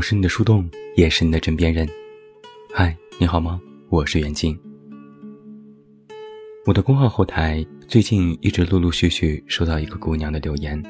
[0.00, 0.66] 我是你的树洞，
[0.96, 1.86] 也是你的枕边人。
[2.72, 3.60] 嗨，你好吗？
[3.90, 4.58] 我是袁静。
[6.64, 10.82] 我的公号后台最近一直陆陆续续收到一个姑娘的留言，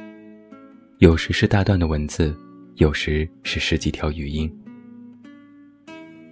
[0.98, 2.32] 有时是大段的文字，
[2.76, 4.48] 有时是十几条语音。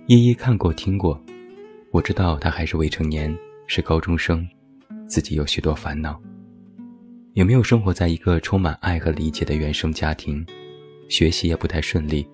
[0.07, 1.21] 一一看过听过，
[1.91, 4.49] 我知道她还是未成年，是高中生，
[5.09, 6.17] 自己有许多烦恼。
[7.35, 10.47] 也没有生活在一个充满爱和理解的原生家庭，
[11.09, 12.25] 学习也不太顺利，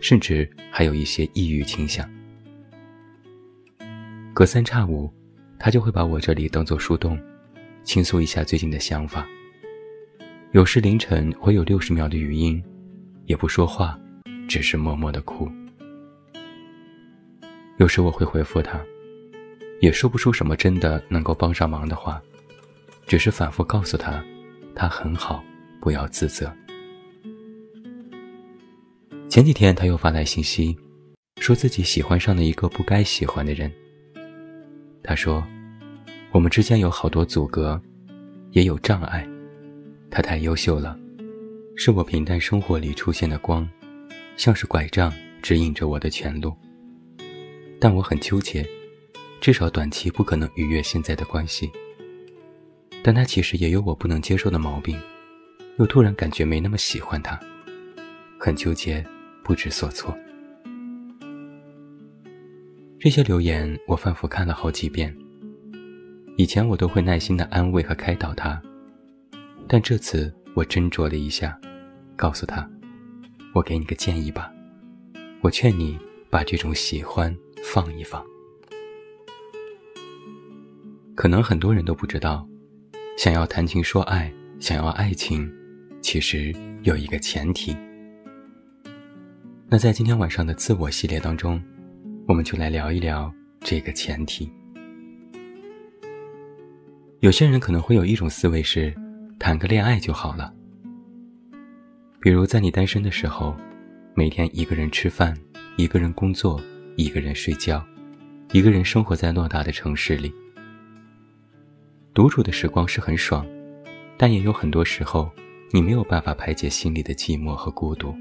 [0.00, 2.08] 甚至还有一些抑郁倾向。
[4.32, 5.12] 隔三差五，
[5.58, 7.20] 他就会把我这里当做树洞，
[7.82, 9.26] 倾诉一下最近的想法。
[10.52, 12.62] 有时凌晨会有六十秒的语音，
[13.26, 13.98] 也不说话，
[14.48, 15.50] 只是默默的哭。
[17.76, 18.80] 有时我会回复他，
[19.80, 22.20] 也说不出什么真的能够帮上忙的话。
[23.06, 24.24] 只是反复告诉他，
[24.74, 25.42] 他很好，
[25.80, 26.54] 不要自责。
[29.30, 30.76] 前几天他又发来信息，
[31.40, 33.70] 说自己喜欢上了一个不该喜欢的人。
[35.04, 35.46] 他说，
[36.32, 37.80] 我们之间有好多阻隔，
[38.50, 39.24] 也有障碍。
[40.10, 40.98] 他太优秀了，
[41.76, 43.66] 是我平淡生活里出现的光，
[44.36, 46.52] 像是拐杖指引着我的前路。
[47.78, 48.68] 但我很纠结，
[49.40, 51.70] 至少短期不可能逾越现在的关系。
[53.00, 54.98] 但他其实也有我不能接受的毛病，
[55.78, 57.38] 又突然感觉没那么喜欢他，
[58.36, 59.06] 很纠结，
[59.44, 60.16] 不知所措。
[62.98, 65.16] 这些留言我反复看了好几遍。
[66.36, 68.60] 以前我都会耐心的安慰和开导他，
[69.66, 71.58] 但这次我斟酌了一下，
[72.16, 72.68] 告诉他
[73.54, 74.52] ：“我给你个建议吧，
[75.42, 75.98] 我劝你
[76.30, 78.24] 把这种喜欢放一放。”
[81.14, 82.46] 可能很多人都不知道。
[83.18, 85.52] 想要谈情说爱，想要爱情，
[86.00, 87.76] 其实有一个前提。
[89.72, 91.62] 那在今天晚上的自我系列当中，
[92.26, 94.50] 我们就来聊一聊这个前提。
[97.20, 98.92] 有些人可能会有一种思维是，
[99.38, 100.52] 谈个恋爱就好了。
[102.20, 103.54] 比如在你单身的时候，
[104.12, 105.38] 每天一个人吃饭，
[105.76, 106.60] 一个人工作，
[106.96, 107.80] 一个人睡觉，
[108.50, 110.34] 一个人生活在偌大的城市里。
[112.12, 113.46] 独处的时光是很爽，
[114.18, 115.30] 但也有很多时候，
[115.70, 118.12] 你没有办法排解心里的寂寞和孤独。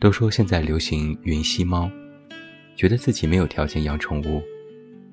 [0.00, 1.90] 都说现在流行云吸猫，
[2.76, 4.40] 觉得自己没有条件养宠物，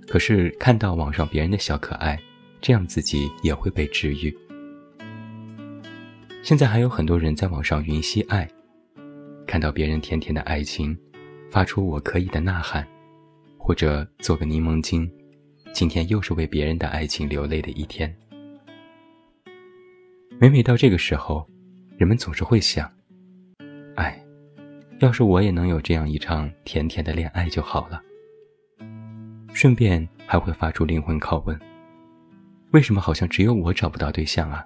[0.08, 2.20] 可是看到网上别人的小可爱，
[2.62, 4.36] 这样自己也会被治愈。
[6.44, 8.48] 现在还有很多人在网上云吸爱，
[9.48, 10.96] 看到别人甜甜的爱情，
[11.50, 12.88] 发出“我可以”的呐喊，
[13.58, 15.10] 或者做个柠檬精。
[15.74, 18.16] 今天又是为别人的爱情流泪的一天。
[20.40, 21.50] 每每到这个时候，
[21.98, 22.90] 人们总是会想：
[25.00, 28.02] 要是我也能有这样一场甜甜的恋爱就好了。
[29.54, 31.60] 顺便还会发出灵魂拷问：
[32.72, 34.66] 为什么好像只有我找不到对象啊？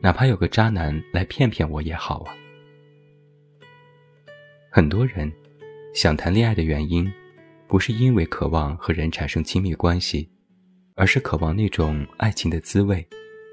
[0.00, 2.34] 哪怕有个渣男来骗骗我也好啊。
[4.70, 5.32] 很多人
[5.94, 7.10] 想谈恋爱的原因。
[7.66, 10.30] 不是因为渴望和人产生亲密关系，
[10.94, 13.04] 而是渴望那种爱情的滋味，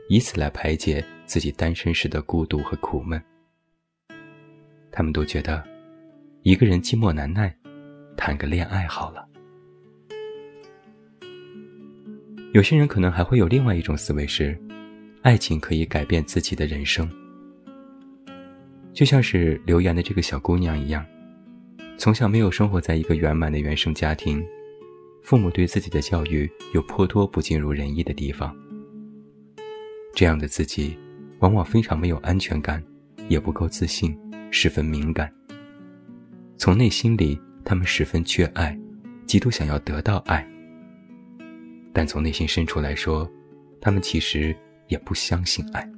[0.09, 3.19] 以此来排解自己单身时的孤独和苦闷。
[4.91, 5.65] 他们都觉得，
[6.43, 7.55] 一个人寂寞难耐，
[8.17, 9.27] 谈个恋爱好了。
[12.51, 14.59] 有些人可能还会有另外一种思维是，
[15.21, 17.07] 爱情可以改变自己的人生，
[18.91, 21.05] 就像是留言的这个小姑娘一样。
[21.95, 24.43] 从小没有生活在一个圆满的原生家庭，
[25.21, 28.51] 父母对自己的教育有颇多不尽如人意的地方。
[30.15, 30.97] 这样的自己，
[31.37, 32.83] 往往非常没有安全感，
[33.29, 34.17] 也不够自信，
[34.49, 35.31] 十分敏感。
[36.61, 38.77] 从内心里，他们十分缺爱，
[39.25, 40.47] 极度想要得到爱。
[41.91, 43.27] 但从内心深处来说，
[43.81, 44.55] 他们其实
[44.87, 45.89] 也不相信爱。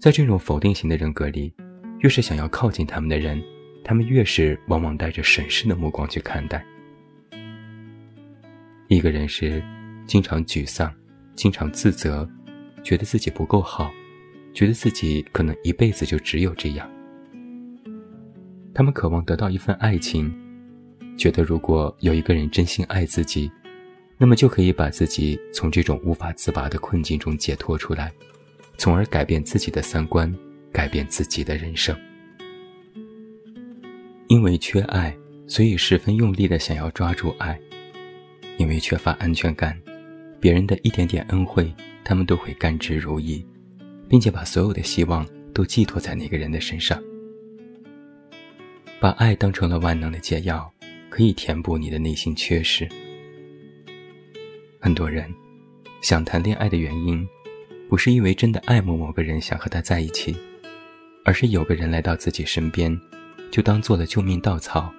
[0.00, 1.52] 在这种否定型的人格里，
[1.98, 3.38] 越是想要靠近他们的人。
[3.84, 6.64] 他们越是往往带着审视的目光去看待
[8.88, 9.62] 一个人，是
[10.06, 10.90] 经常沮丧，
[11.36, 12.26] 经常自责，
[12.82, 13.92] 觉得自己不够好，
[14.54, 16.90] 觉得自己可能一辈子就只有这样。
[18.74, 20.34] 他们渴望得到一份爱情，
[21.16, 23.48] 觉得如果有一个人真心爱自己，
[24.18, 28.12] 那么就可以把自己从这种无法自拔的困境中解脱出来，
[28.76, 30.34] 从而改变自己的三观，
[30.72, 31.96] 改变自己的人生。
[34.26, 35.16] 因为缺爱，
[35.46, 37.54] 所以十分用力的想要抓住爱；
[38.58, 39.80] 因为缺乏安全感，
[40.40, 41.72] 别人的一点点恩惠，
[42.02, 43.44] 他们都会甘之如饴，
[44.08, 47.00] 并且把所有的希望都寄托在那个人的身上。
[49.04, 50.72] 把爱当成了万能的解药，
[51.10, 52.88] 可以填补你的内心缺失。
[54.80, 55.30] 很多人
[56.00, 57.28] 想谈恋爱的原因，
[57.86, 60.34] 不是因为真的爱慕某个人想和他在一起，
[61.22, 62.98] 而是有个人来到自己身边，
[63.50, 64.90] 就当做了救命稻草，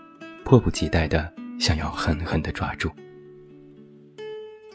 [0.43, 2.91] 迫不及待的想要狠狠的抓住。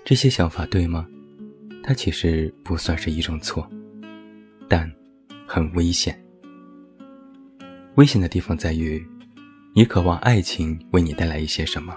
[0.04, 1.06] 这些想法对吗？
[1.84, 3.64] 它其实不算是一种错，
[4.68, 4.92] 但
[5.46, 6.20] 很危险。
[7.94, 9.00] 危险的地方在于。
[9.72, 11.96] 你渴望爱情为你带来一些什么？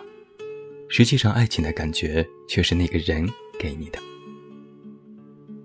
[0.89, 3.27] 实际上，爱情的感觉却是那个人
[3.59, 3.97] 给你的。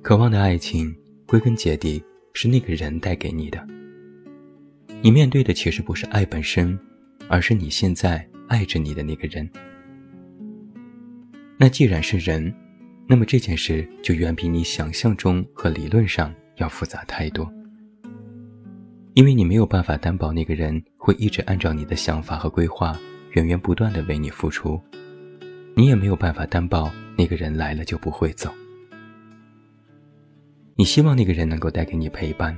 [0.01, 0.97] 渴望的爱情，
[1.27, 2.03] 归根结底
[2.33, 3.63] 是那个人带给你的。
[5.03, 6.79] 你面对的其实不是爱本身，
[7.29, 9.47] 而是你现在爱着你的那个人。
[11.59, 12.51] 那既然是人，
[13.07, 17.53] 那么这件事就远比你想象中和理论上要复杂太多。
[19.13, 22.99] 因为你没有办法担保那个人会一直按照你的想法和规划，
[23.31, 24.79] 源源不断的为你付出，
[25.75, 28.53] 你也没有办法担保那个人来了就不会走。
[30.75, 32.57] 你希望那个人能够带给你陪伴，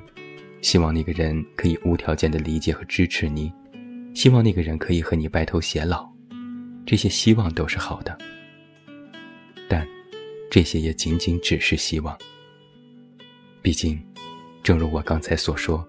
[0.63, 3.53] 希望那个人可以无条件的理解和支持你，
[4.15, 6.11] 希望那个人可以和你白头偕老，
[6.85, 8.19] 这些希望都是好的，
[9.69, 9.87] 但
[10.51, 12.17] 这些也仅仅只是希望。
[13.63, 14.03] 毕竟，
[14.63, 15.87] 正如我刚才所说。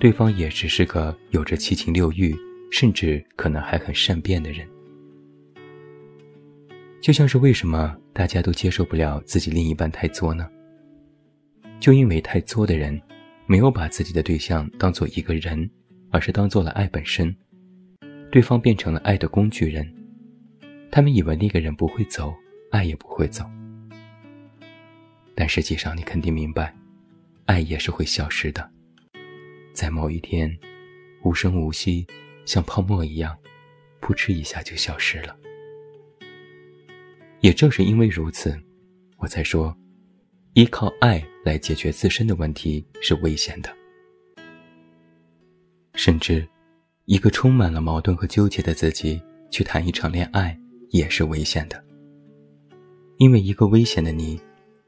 [0.00, 2.34] 对方也只是个有着七情六欲，
[2.72, 4.66] 甚至可能还很善变的人。
[7.02, 10.48] 就像是为什么大家都接受不了自己另一半太作呢？
[11.78, 12.98] 就因为太作的人，
[13.44, 15.70] 没有把自己的对象当做一个人，
[16.10, 17.34] 而是当做了爱本身。
[18.32, 19.86] 对方变成了爱的工具人，
[20.90, 22.34] 他们以为那个人不会走，
[22.70, 23.44] 爱也不会走。
[25.34, 26.74] 但实际上，你肯定明白，
[27.44, 28.70] 爱也是会消失的。
[29.72, 30.56] 在某一天，
[31.22, 32.06] 无声无息，
[32.44, 33.36] 像泡沫一样，
[34.00, 35.36] 扑哧一下就消失了。
[37.40, 38.58] 也正是因为如此，
[39.16, 39.74] 我才说，
[40.54, 43.74] 依靠爱来解决自身的问题是危险的。
[45.94, 46.46] 甚至，
[47.06, 49.20] 一个充满了矛盾和纠结的自己
[49.50, 50.58] 去谈一场恋爱
[50.90, 51.82] 也是危险的。
[53.18, 54.40] 因为一个危险的你，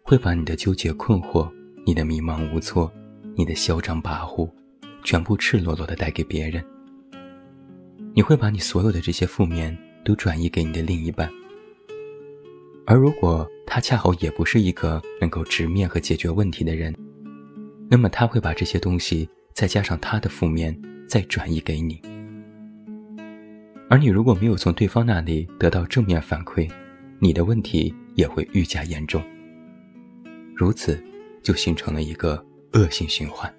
[0.02, 1.50] 会把你的纠结困惑、
[1.86, 2.92] 你的迷茫无措、
[3.36, 4.50] 你的嚣张跋扈。
[5.02, 6.64] 全部赤裸裸的带给别人，
[8.14, 11.30] 你会把你所有的这些负面都转移给你的另一半，
[12.86, 16.94] 而如果他恰好也不是一个能够直面和解决问题的人，
[17.88, 20.78] 那么他会把这些东西再加上他的负面
[21.08, 22.00] 再转移给你，
[23.88, 26.70] 而你如果没有从对方那里得到正面反馈，
[27.18, 29.22] 你的问题也会愈加严重，
[30.54, 31.02] 如此
[31.42, 33.52] 就形成了一个恶性循环。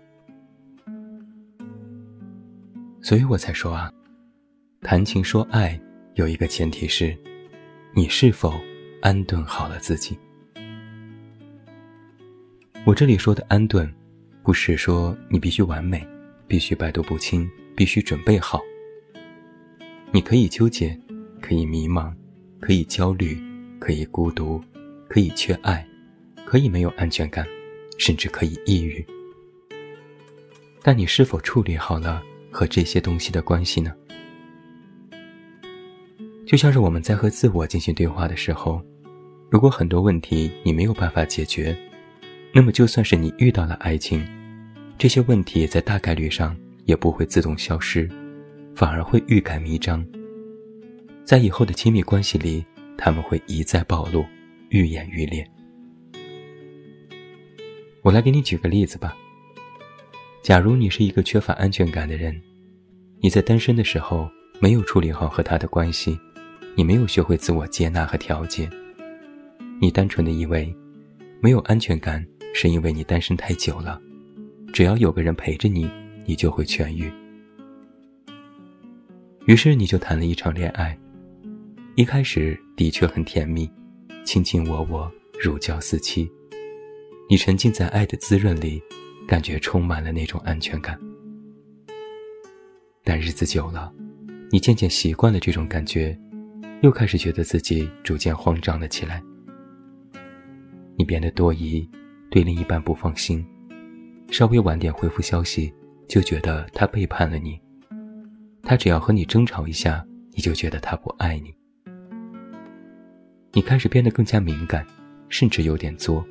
[3.04, 3.92] 所以我才说啊，
[4.80, 5.78] 谈情说爱
[6.14, 7.16] 有一个前提是，
[7.94, 8.54] 你是否
[9.02, 10.18] 安顿好了自己。
[12.86, 13.94] 我这里说的安顿，
[14.42, 16.08] 不是说你必须完美，
[16.48, 17.46] 必须百毒不侵，
[17.76, 18.62] 必须准备好。
[20.14, 20.98] 你可以纠结，
[21.42, 22.14] 可以迷茫，
[22.62, 23.38] 可以焦虑，
[23.82, 24.64] 可以孤独，
[25.10, 25.86] 可以缺爱，
[26.46, 27.46] 可以没有安全感，
[27.98, 29.06] 甚至可以抑郁。
[30.82, 32.24] 但你是否处理好了？
[32.54, 33.92] 和这些东西的关系呢？
[36.46, 38.80] 就像是我们在和自我进行对话的时候，
[39.50, 41.76] 如果很多问题你没有办法解决，
[42.54, 44.24] 那么就算是你遇到了爱情，
[44.98, 46.56] 这些问题在大概率上
[46.86, 48.08] 也不会自动消失，
[48.76, 50.06] 反而会欲盖弥彰。
[51.24, 52.64] 在以后的亲密关系里，
[52.98, 54.24] 他们会一再暴露，
[54.70, 55.50] 愈演愈烈。
[58.04, 59.18] 我来给你举个例子吧。
[60.44, 62.38] 假如你是一个缺乏安全感的人，
[63.22, 66.20] 你在单身的时候没有处理好和他的关系，
[66.76, 68.70] 你没有学会自我接纳和调节，
[69.80, 70.76] 你单纯的以为
[71.40, 72.22] 没有安全感
[72.54, 74.02] 是因为你单身太久了，
[74.74, 75.90] 只要有个人陪着你，
[76.26, 77.10] 你就会痊愈。
[79.46, 81.00] 于是你就谈了一场恋爱，
[81.96, 83.72] 一开始的确很甜蜜，
[84.26, 85.10] 卿卿我我，
[85.42, 86.30] 如胶似漆，
[87.30, 88.84] 你沉浸在爱的滋润里。
[89.28, 91.00] 感觉充满了那种安全感，
[93.04, 93.92] 但日子久了，
[94.52, 96.18] 你渐渐习惯了这种感觉，
[96.82, 99.24] 又开始觉得自己逐渐慌张了起来。
[100.98, 101.90] 你变得多疑，
[102.30, 103.44] 对另一半不放心，
[104.30, 105.74] 稍微晚点回复消息，
[106.08, 107.58] 就觉得他背叛了你；
[108.62, 111.54] 他只要和你争吵一下，你就觉得他不爱你。
[113.54, 114.86] 你开始变得更加敏感，
[115.30, 116.26] 甚至有点作。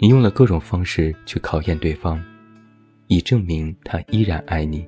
[0.00, 2.22] 你用了各种方式去考验对方，
[3.08, 4.86] 以证明他依然爱你。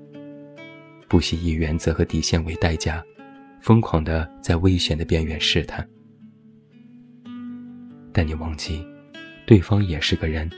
[1.09, 3.03] 不惜以原则和底线为代价，
[3.61, 5.85] 疯狂的在危险的边缘试探。
[8.13, 8.87] 但你忘记，
[9.47, 10.49] 对方也是个人，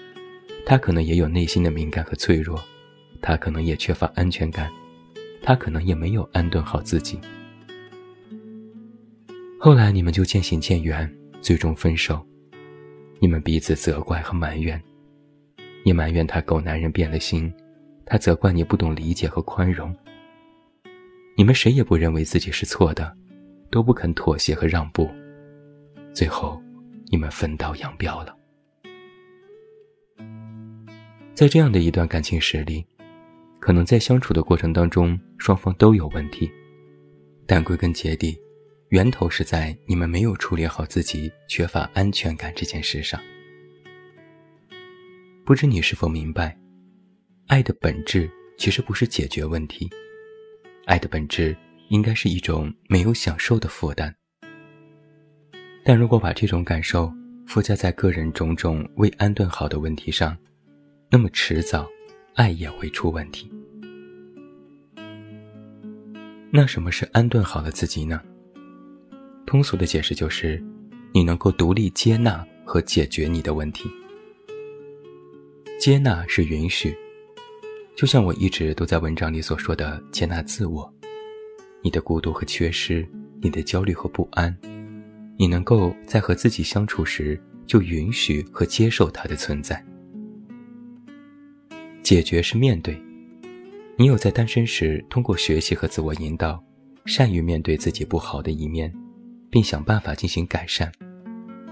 [0.66, 2.62] 他可能也有内心的敏感和脆弱，
[3.23, 4.71] 他可能也缺乏安全感，
[5.42, 7.18] 他可能也没有安顿好自己。
[9.59, 12.23] 后来你们就渐行渐远，最终分手。
[13.22, 14.82] 你们彼此责怪和埋怨，
[15.84, 17.54] 你埋怨他狗男人变了心，
[18.04, 19.94] 他责怪你不懂理解和宽容。
[21.36, 23.16] 你们谁也不认为自己是错的，
[23.70, 25.08] 都不肯妥协和让步，
[26.12, 26.60] 最后。
[27.12, 28.34] 你们分道扬镳了。
[31.34, 32.84] 在这样的一段感情史里，
[33.60, 36.50] 可能在相处的过程当中，双方都有问题，
[37.46, 38.34] 但归根结底，
[38.92, 43.18] 源头是在你们没有处理好自己缺乏安全感这件事上。
[45.46, 46.54] 不知你是否明白，
[47.46, 49.88] 爱的本质其实不是解决问题，
[50.84, 51.56] 爱的本质
[51.88, 54.14] 应该是一种没有享受的负担。
[55.82, 57.11] 但如果把这种感受
[57.46, 60.37] 附加在个人种种未安顿好的问题上，
[61.08, 61.88] 那么迟早，
[62.34, 63.50] 爱也会出问题。
[66.50, 68.22] 那什么是安顿好了自己呢？
[69.52, 70.59] 通俗的解释就是，
[71.12, 73.87] 你能够独立接纳和解决你的问题。
[75.78, 76.97] 接纳是允许，
[77.94, 80.90] 就像我一直都在文章里所说的，接纳自我，
[81.82, 83.06] 你的孤独和缺失，
[83.42, 84.56] 你的焦虑和不安。
[85.37, 89.85] 你能够在和自己相处时，就允许和接受它的存在。
[92.02, 92.99] 解决是面对，
[93.99, 96.59] 你有在单身时通过学习和自我引导，
[97.04, 98.90] 善于面对自己不好的一面，
[99.52, 100.90] 并想办法进行改善。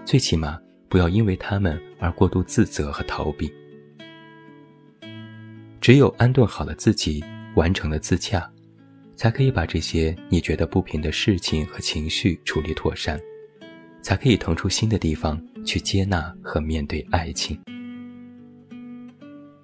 [0.05, 3.51] 最起码不要因为他们而过度自责和逃避。
[5.81, 7.25] 只有安顿好了自己，
[7.57, 8.47] 完成了自洽，
[9.17, 13.19] 才可以把这些你觉得不平的事情和情绪处理妥善。
[14.03, 17.61] 才可以腾出新的地方去接纳和面对爱情。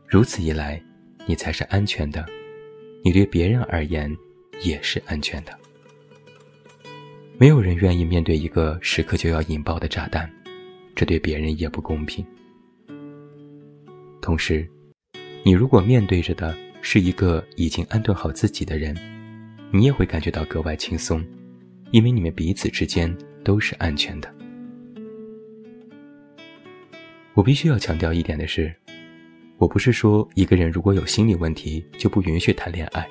[0.06, 0.78] 如此一来，
[1.24, 2.22] 你才是安全的，
[3.02, 4.14] 你对别人而言
[4.62, 5.58] 也是安全的。
[7.38, 10.30] 没有人愿意面对一个时刻就要引爆的炸弹，
[10.94, 12.24] 这对别人也不公平。
[14.20, 14.68] 同时，
[15.44, 18.96] 你如果面对着的是一个已经安顿好自己的人，
[19.70, 21.24] 你也会感觉到格外轻松，
[21.90, 23.16] 因为你们彼此之间。
[23.46, 24.28] 都是安全的。
[27.32, 28.74] 我必须要强调一点的是，
[29.56, 33.08] 我不是说一个人如果有心理问题就不允许谈恋爱，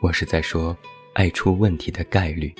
[0.00, 0.76] 我是在说
[1.14, 2.54] 爱出问题的概率。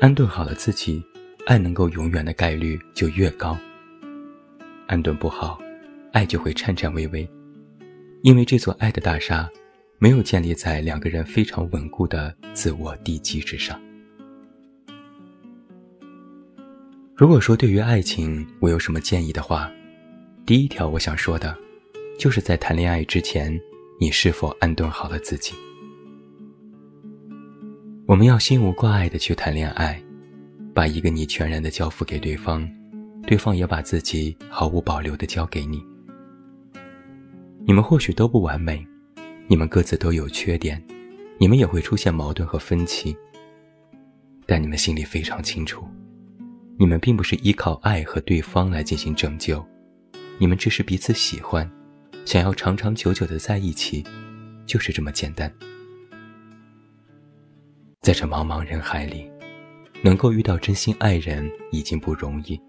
[0.00, 1.02] 安顿好了自己，
[1.46, 3.56] 爱能够永远的概率就越高。
[4.86, 5.58] 安顿不好，
[6.12, 7.28] 爱就会颤颤巍巍，
[8.22, 9.48] 因为这座爱的大厦
[9.98, 13.80] 没有建立在两个人非常稳固的自我地基之上。
[17.14, 19.70] 如果说对于爱情我有什么建议的话，
[20.44, 21.56] 第一条我想说的，
[22.18, 23.58] 就是在谈恋爱之前，
[24.00, 25.54] 你是否安顿好了自己？
[28.06, 29.98] 我们要心无挂碍的去谈恋爱，
[30.74, 32.68] 把一个你全然的交付给对方，
[33.26, 35.82] 对方也把自己毫无保留的交给你。
[37.66, 38.86] 你们或许都不完美，
[39.46, 40.82] 你们各自都有缺点，
[41.38, 43.16] 你们也会出现矛盾和分歧，
[44.44, 45.82] 但你们心里非常清楚。
[46.78, 49.64] 你们并不是依靠爱和对方来进行拯救，
[50.36, 51.68] 你们只是彼此喜欢，
[52.26, 54.04] 想要长长久久的在一起，
[54.66, 55.50] 就是这么简单。
[58.04, 59.26] 在这茫茫人海里，
[60.02, 62.60] 能够遇到真心爱人已经不容易，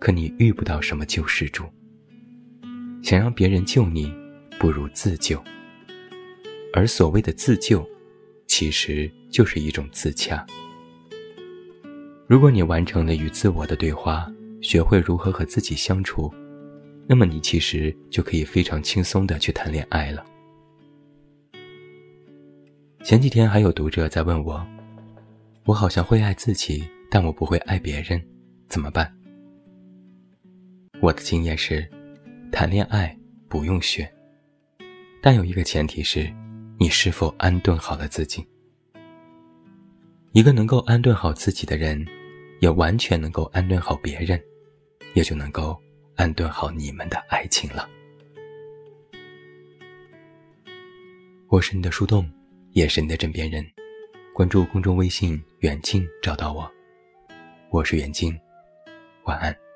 [0.00, 1.64] 可你遇不到什么救世主。
[3.00, 4.12] 想让别人救你，
[4.58, 5.40] 不如自救。
[6.72, 7.88] 而所谓的自救，
[8.48, 10.44] 其实就是一种自洽。
[12.26, 14.26] 如果你完成了与自我的对话，
[14.60, 16.34] 学会如何和自己相处，
[17.06, 20.26] 那么你其实就可以非常轻松的去谈恋爱了。
[23.08, 24.62] 前几天还有读者在问我，
[25.64, 28.22] 我好像会爱自己，但我不会爱别人，
[28.68, 29.10] 怎么办？
[31.00, 31.90] 我的经验是，
[32.52, 34.06] 谈恋爱不用学，
[35.22, 36.30] 但有一个前提是，
[36.78, 38.46] 你是否安顿好了自己。
[40.32, 42.06] 一个能够安顿好自己的人。
[42.60, 44.38] 也完全能够安顿好别人，
[45.14, 45.80] 也就能够
[46.16, 47.88] 安顿好你们的爱情了。
[51.46, 52.28] 我是你的树洞，
[52.78, 53.66] 也是你的枕边人。
[54.32, 56.70] 关注公众微信“远近”，找到我。
[57.70, 58.32] 我是远近，
[59.24, 59.67] 晚安。